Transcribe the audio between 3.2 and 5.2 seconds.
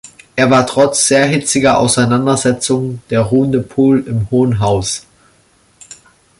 „ruhende Pol im Hohen Haus“.